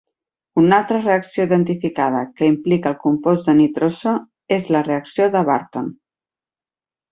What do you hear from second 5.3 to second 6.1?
de Barton.